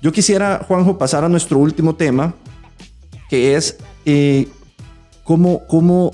[0.00, 2.34] Yo quisiera, Juanjo, pasar a nuestro último tema,
[3.28, 4.48] que es eh,
[5.28, 6.12] ¿Cómo, cómo,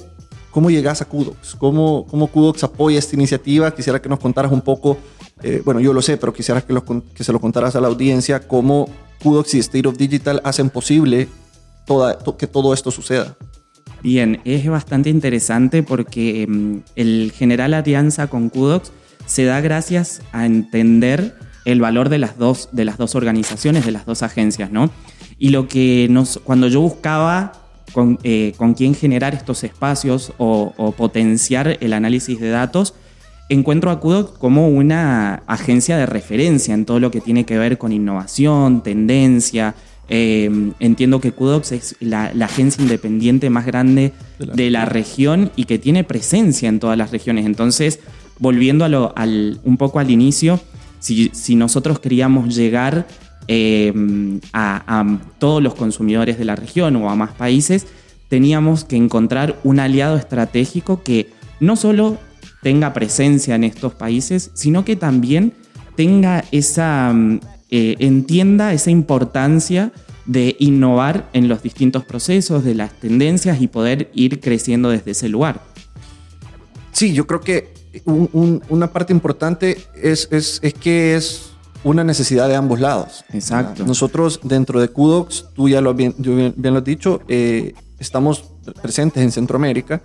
[0.50, 1.54] cómo llegas a Kudox?
[1.54, 3.72] ¿Cómo, ¿Cómo Kudox apoya esta iniciativa?
[3.72, 4.98] Quisiera que nos contaras un poco,
[5.40, 6.74] eh, bueno, yo lo sé, pero quisiera que,
[7.14, 8.88] que se lo contaras a la audiencia, cómo
[9.22, 11.28] Kudox y State of Digital hacen posible
[11.86, 13.36] toda, que todo esto suceda.
[14.02, 18.90] Bien, es bastante interesante porque mm, el general alianza con Kudox
[19.26, 23.92] se da gracias a entender el valor de las dos, de las dos organizaciones, de
[23.92, 24.90] las dos agencias, ¿no?
[25.38, 27.63] Y lo que nos, cuando yo buscaba
[27.94, 32.94] con, eh, con quién generar estos espacios o, potenciar el análisis de datos,
[33.48, 37.78] encuentro a Kudox como una agencia de referencia en todo lo que tiene que ver
[37.78, 39.76] con innovación, tendencia.
[40.08, 45.78] Eh, entiendo que Kudox es la, agencia independiente más grande de la, región y que
[45.78, 47.46] tiene presencia en todas las regiones.
[47.46, 48.00] Entonces,
[48.40, 49.24] volviendo a
[49.62, 50.60] un poco al inicio,
[50.98, 53.06] si, si nosotros queríamos llegar
[53.46, 57.86] Em, a, todos los consumidores de la región o a más países,
[58.28, 61.30] teníamos que encontrar un aliado estratégico que
[61.60, 62.16] no solo
[62.62, 65.52] tenga presencia en estos países, sino que también
[65.94, 69.92] tenga esa, em, eh, entienda esa importancia
[70.24, 75.28] de innovar en los distintos procesos, de las tendencias y poder ir creciendo desde ese
[75.28, 75.60] lugar.
[76.92, 77.74] Sí, yo creo que
[78.70, 81.53] una parte importante es, es, es que es
[81.84, 83.24] una necesidad de ambos lados.
[83.32, 83.84] Exacto.
[83.84, 88.44] Nosotros dentro de Kudox, tú ya lo bien, bien, lo has dicho, eh, estamos
[88.82, 90.02] presentes en Centroamérica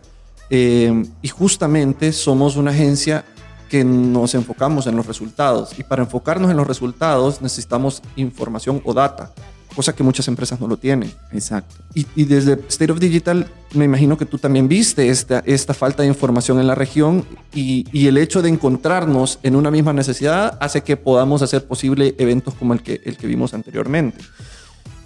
[0.50, 3.26] eh, y justamente somos una agencia
[3.70, 5.78] que nos enfocamos en los resultados.
[5.80, 9.32] Y para enfocarnos en los resultados necesitamos información o data,
[9.76, 11.12] cosa que muchas empresas no lo tienen.
[11.32, 11.76] Exacto.
[11.94, 16.10] Y, desde State of Digital, me imagino que tú también viste esta, esta falta de
[16.10, 20.82] información en la región y, y, el hecho de encontrarnos en una misma necesidad hace
[20.82, 24.18] que podamos hacer posible eventos como el que, el que vimos anteriormente.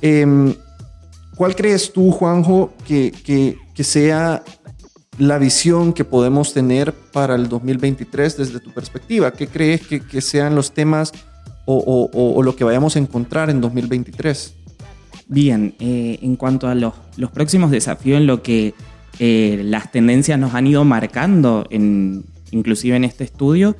[0.01, 0.55] Eh,
[1.35, 4.43] ¿Cuál crees tú, Juanjo, que, que, que sea
[5.17, 9.31] la visión que podemos tener para el 2023 desde tu perspectiva?
[9.31, 11.11] ¿Qué crees que, que sean los temas
[11.65, 14.55] o, o, lo que vayamos a encontrar en 2023?
[15.27, 18.73] Bien, eh, en cuanto a los, los, próximos desafíos en lo que
[19.19, 23.75] eh, las tendencias nos han ido marcando, en, inclusive en este estudio,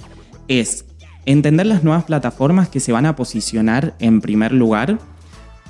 [0.48, 0.86] es
[1.26, 5.00] entender las nuevas plataformas que se van a posicionar en primer lugar.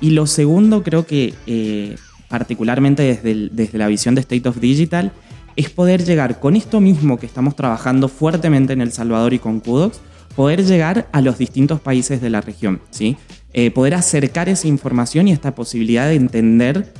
[0.00, 1.96] Y lo segundo, creo que eh,
[2.28, 5.12] particularmente desde, desde la visión de State of Digital,
[5.56, 9.60] es poder llegar con esto mismo que estamos trabajando fuertemente en El Salvador y con
[9.60, 10.00] Kudox,
[10.34, 13.16] poder llegar a los distintos países de la región, ¿sí?
[13.52, 16.92] Eh, poder acercar esa información y esta posibilidad de entender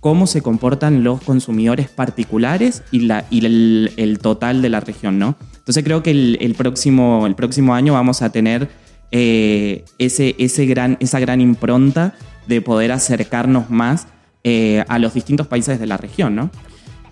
[0.00, 5.18] cómo se comportan los consumidores particulares y, la, y el, el, total de la región,
[5.18, 5.36] ¿no?
[5.56, 8.68] Entonces creo que el, el próximo, el próximo año vamos a tener
[9.10, 12.14] eh, ese, ese gran, esa gran impronta
[12.46, 14.08] de poder acercarnos más
[14.44, 16.50] eh, a los distintos países de la región, ¿no?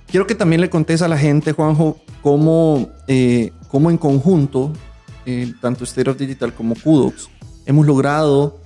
[0.09, 2.91] Quiero que también le contes a la gente, Juanjo, cómo,
[3.69, 4.73] cómo en conjunto,
[5.31, 7.29] eh, tanto State of Digital como Kudox,
[7.67, 8.59] hemos logrado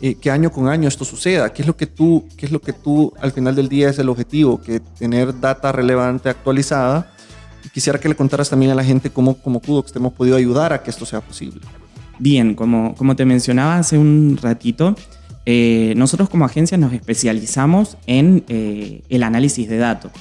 [0.00, 1.52] eh, que año con año esto suceda.
[1.52, 3.98] ¿Qué es lo que tú, qué es lo que tú al final del día es
[3.98, 4.60] el objetivo?
[4.60, 7.12] Que tener data relevante actualizada.
[7.72, 10.72] Quisiera que le contaras también a la gente cómo como Kudox te hemos podido ayudar
[10.72, 11.60] a que esto sea posible.
[12.18, 14.96] Bien, como, como te mencionaba hace un ratito,
[15.46, 20.12] eh, nosotros como agencia nos especializamos en eh, el análisis de datos,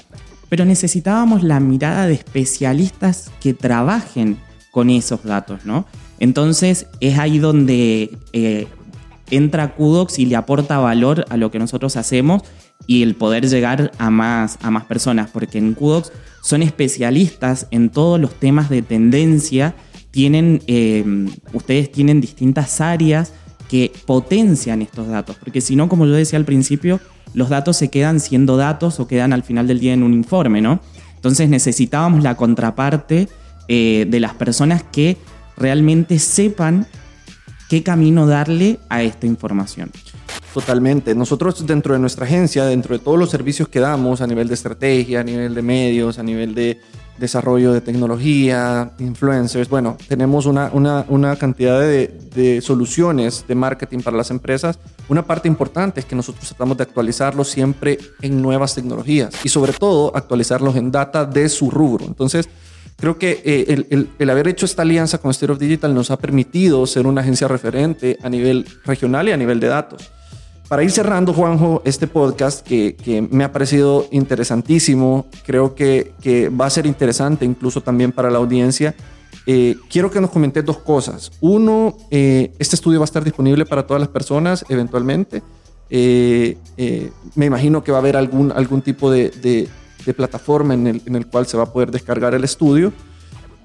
[0.49, 4.37] pero necesitábamos la mirada de especialistas que trabajen
[4.77, 5.87] con esos datos, ¿no?
[6.19, 8.67] Entonces es ahí donde eh,
[9.31, 12.43] entra Kudox y le aporta valor a lo que nosotros hacemos
[12.85, 16.11] y el poder llegar a más, a más personas, porque en Kudox
[16.43, 19.73] son especialistas en todos los temas de tendencia,
[20.11, 21.03] tienen, eh,
[21.53, 23.33] ustedes tienen distintas áreas
[23.67, 26.99] que potencian estos datos, porque si no, como yo decía al principio,
[27.33, 30.61] los datos se quedan siendo datos o quedan al final del día en un informe,
[30.61, 30.81] ¿no?
[31.15, 33.27] Entonces necesitábamos la contraparte
[33.67, 35.17] eh, de las personas que
[35.57, 36.87] realmente sepan
[37.69, 39.91] qué camino darle a esta información.
[40.53, 41.13] Totalmente.
[41.13, 44.53] Nosotros dentro de nuestra agencia, dentro de todos los servicios que damos a nivel de
[44.53, 46.79] estrategia, a nivel de medios, a nivel de
[47.17, 53.99] desarrollo de tecnología, influencers, bueno, tenemos una, una, una cantidad de, de, soluciones de marketing
[53.99, 54.79] para las empresas.
[55.09, 59.73] Una parte importante es que nosotros tratamos de actualizarlos siempre en nuevas tecnologías y sobre
[59.73, 62.05] todo actualizarlos en data de su rubro.
[62.05, 62.47] Entonces,
[62.97, 66.11] creo que eh, el, el, el, haber hecho esta alianza con State of Digital nos
[66.11, 70.11] ha permitido ser una agencia referente a nivel regional y a nivel de datos.
[70.67, 76.49] Para ir cerrando, Juanjo, este podcast que, que me ha parecido interesantísimo, creo que, que,
[76.49, 78.93] va a ser interesante incluso también para la audiencia.
[79.45, 81.31] Eh, quiero que nos comentes dos cosas.
[81.39, 85.41] Uno, eh, este estudio va a estar disponible para todas las personas eventualmente.
[85.89, 86.57] Eh,
[87.35, 89.69] me imagino que va a haber algún, algún tipo de, de,
[90.07, 92.91] de plataforma en el, en el cual se va a poder descargar el estudio.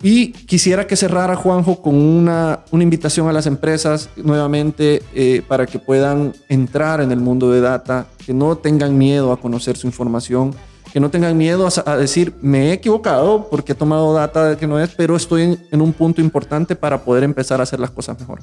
[0.03, 5.65] Y quisiera que cerrara Juanjo con una, una invitación a las empresas nuevamente eh, para
[5.65, 9.87] que puedan entrar en el mundo de data, que no tengan miedo a conocer su
[9.87, 10.57] información,
[10.93, 14.67] que no tengan miedo a, a decir, me he equivocado porque he tomado data que
[14.67, 17.91] no es, pero estoy en, en, un punto importante para poder empezar a hacer las
[17.91, 18.41] cosas mejor.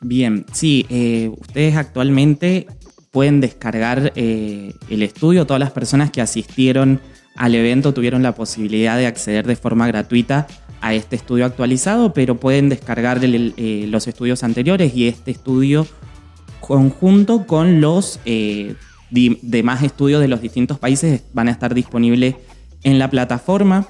[0.00, 2.66] Bien, sí, eh, ustedes actualmente
[3.10, 7.00] pueden descargar eh, el estudio, todas las personas que asistieron
[7.38, 10.48] al evento tuvieron la posibilidad de acceder de forma gratuita
[10.80, 15.86] a este estudio actualizado, pero pueden descargar eh, los estudios anteriores y este estudio
[16.60, 18.74] conjunto con los eh,
[19.10, 22.34] demás estudios de los distintos países van a estar disponibles
[22.82, 23.86] en la plataforma.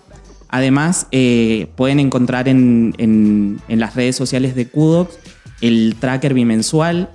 [0.50, 5.18] Además, eh, pueden encontrar en, en, las redes sociales de Kudox
[5.62, 7.10] el tracker bimensual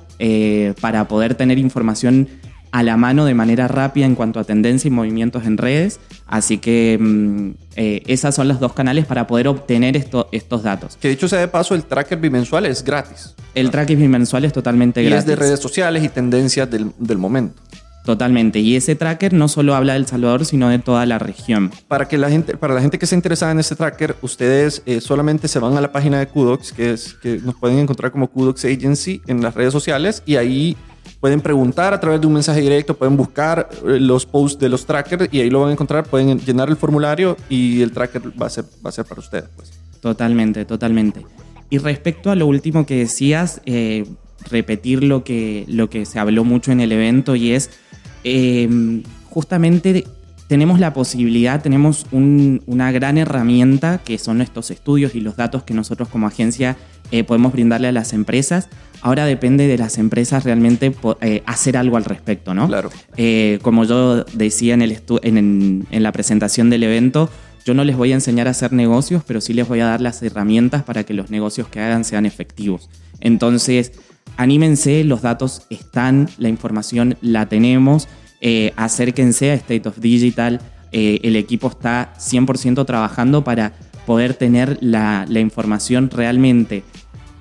[0.79, 2.29] para poder tener información
[2.73, 5.99] a la mano de manera rápida en cuanto a tendencia y movimientos en redes.
[6.25, 10.97] Así que mmm, eh, esas son los dos canales para poder obtener esto, estos datos.
[10.99, 13.35] Que dicho sea de paso, el tracker bimensual es gratis.
[13.53, 15.19] El tracker bimensual es totalmente y gratis.
[15.19, 17.61] es de redes sociales y tendencias del, del momento.
[18.05, 18.59] Totalmente.
[18.59, 21.71] Y ese tracker no solo habla del Salvador, sino de toda la región.
[21.87, 24.99] Para, que la gente, para la gente que esté interesada en este tracker, ustedes eh,
[24.99, 28.27] solamente se van a la página de Kudox, que, es, que nos pueden encontrar como
[28.29, 30.75] Kudox Agency en las redes sociales, y ahí
[31.23, 34.85] pueden preguntar a través de un mensaje directo, pueden buscar eh, los posts de los
[34.85, 38.47] trackers y ahí lo van a encontrar, pueden llenar el formulario y el tracker va
[38.47, 39.45] a ser, va a ser para ustedes.
[39.55, 39.71] Pues.
[40.01, 41.25] Totalmente, totalmente.
[41.69, 44.05] Y respecto a lo último que decías, eh,
[44.51, 47.69] repetir lo que, lo que se habló mucho en el evento y es
[48.25, 50.05] eh, justamente
[50.49, 55.73] tenemos la posibilidad, tenemos una gran herramienta que son estos estudios y los datos que
[55.73, 56.75] nosotros como agencia
[57.27, 58.67] podemos brindarle a las empresas.
[59.03, 60.95] Ahora depende de las empresas realmente
[61.45, 62.67] hacer algo al respecto, ¿no?
[62.67, 62.89] Claro.
[63.61, 67.29] como yo decía en, el en, en la presentación del evento,
[67.65, 70.01] yo no les voy a enseñar a hacer negocios, pero sí les voy a dar
[70.01, 72.89] las herramientas para que los negocios que hagan sean efectivos.
[73.21, 73.93] Entonces,
[74.35, 78.09] anímense, los datos están, la información la tenemos,
[78.41, 80.59] eh, acérquense a State of Digital,
[80.91, 83.73] eh, el equipo está 100% trabajando para
[84.05, 86.83] poder tener la, información realmente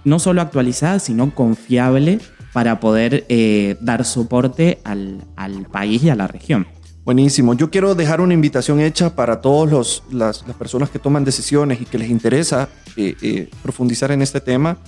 [0.04, 2.18] no solo actualizada, sino confiable
[2.52, 6.66] para poder eh, dar soporte al, al país y a la región.
[7.04, 7.54] Buenísimo.
[7.54, 11.98] Yo quiero dejar una invitación hecha para todas las, personas que toman decisiones y que
[11.98, 14.78] les interesa eh, eh, profundizar en este tema.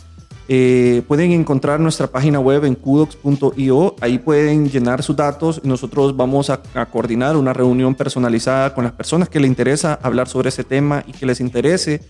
[0.47, 3.97] Pueden encontrar nuestra página web en kudox.io.
[4.01, 6.61] Ahí pueden llenar sus datos nosotros vamos a,
[6.93, 11.13] coordinar una reunión personalizada con las personas que les interesa hablar sobre ese tema y
[11.13, 12.03] que les interese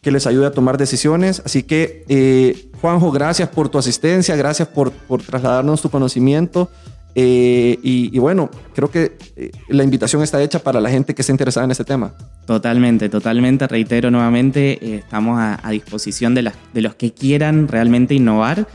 [0.00, 1.42] que les ayude a tomar decisiones.
[1.44, 4.92] Así que, Juanjo, gracias por tu asistencia, gracias por,
[5.26, 6.70] trasladarnos tu conocimiento.
[7.16, 11.32] Eh, y, bueno, creo que eh, la invitación está hecha para la gente que esté
[11.32, 12.12] interesada en este tema.
[12.46, 13.66] Totalmente, totalmente.
[13.68, 18.66] Reitero nuevamente, eh, estamos a, disposición de, las, de, los que quieran realmente innovar.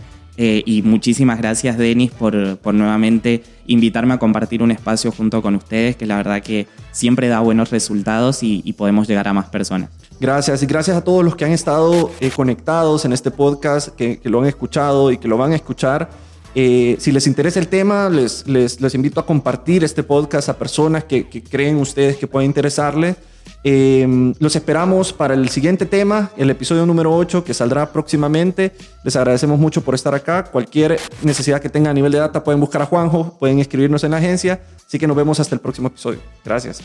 [0.41, 5.97] Y muchísimas gracias, Denis, por, por, nuevamente invitarme a compartir un espacio junto con ustedes,
[5.97, 9.89] que la verdad que siempre da buenos resultados y, podemos llegar a más personas.
[10.21, 14.29] Gracias y gracias a todos los que han estado conectados en este podcast, que, que
[14.29, 16.09] lo han escuchado y que lo van a escuchar.
[16.55, 20.57] Eh, si les interesa el tema, les, les, les, invito a compartir este podcast a
[20.57, 23.17] personas que, que creen ustedes que puede interesarles.
[23.63, 28.73] Eh, los esperamos para el siguiente tema, el episodio número 8, que saldrá próximamente.
[29.03, 30.45] Les agradecemos mucho por estar acá.
[30.45, 34.11] Cualquier necesidad que tengan a nivel de data pueden buscar a Juanjo, pueden escribirnos en
[34.11, 34.61] la agencia.
[34.85, 36.19] Así que nos vemos hasta el próximo episodio.
[36.43, 36.81] Gracias.